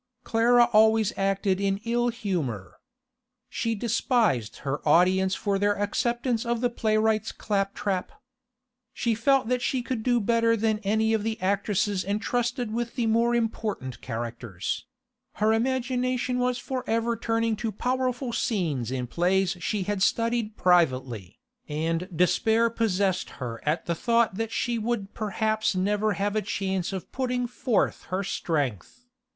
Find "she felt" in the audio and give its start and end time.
8.95-9.47